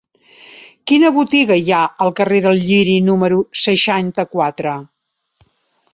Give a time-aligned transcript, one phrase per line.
[0.91, 4.77] Quina botiga hi ha al carrer del Lliri número seixanta-quatre?